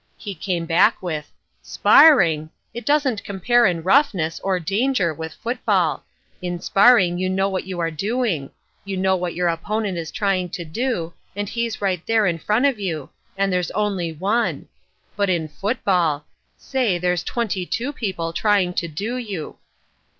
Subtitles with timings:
[0.17, 1.31] "He came back with:
[1.61, 2.49] 'Sparring!
[2.73, 6.03] It doesn't compare in roughness, or danger, with football.
[6.41, 8.49] In sparring you know what you are doing.
[8.83, 12.65] You know what your opponent is trying to do, and he's right there in front
[12.65, 14.67] of you, and, there's only one!
[15.15, 16.25] But in football!
[16.57, 19.57] Say, there's twenty two people trying to do you!'